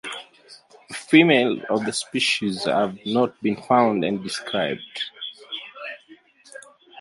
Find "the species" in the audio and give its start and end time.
1.85-2.65